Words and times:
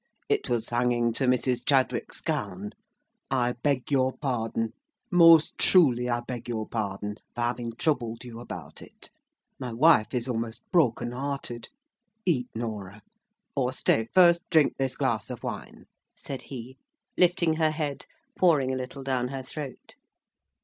It 0.27 0.49
was 0.49 0.69
hanging 0.69 1.13
to 1.13 1.27
Mrs. 1.27 1.61
Chadwick's 1.63 2.21
gown. 2.21 2.71
I 3.29 3.51
beg 3.61 3.91
your 3.91 4.11
pardon. 4.17 4.73
Most 5.11 5.59
truly 5.59 6.09
I 6.09 6.21
beg 6.21 6.49
your 6.49 6.67
pardon, 6.67 7.17
for 7.35 7.41
having 7.41 7.73
troubled 7.73 8.23
you 8.23 8.39
about 8.39 8.81
it. 8.81 9.11
My 9.59 9.71
wife 9.71 10.15
is 10.15 10.27
almost 10.27 10.63
broken 10.71 11.11
hearted. 11.11 11.69
Eat, 12.25 12.47
Norah,—or, 12.55 13.73
stay, 13.73 14.07
first 14.11 14.41
drink 14.49 14.75
this 14.79 14.95
glass 14.97 15.29
of 15.29 15.43
wine," 15.43 15.85
said 16.15 16.41
he, 16.41 16.79
lifting 17.15 17.57
her 17.57 17.69
head, 17.69 18.07
pouring 18.35 18.73
a 18.73 18.77
little 18.77 19.03
down 19.03 19.27
her 19.27 19.43
throat. 19.43 19.93